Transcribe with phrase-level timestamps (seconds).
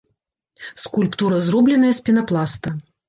[0.85, 2.73] Скульптура зробленая з пенапласта.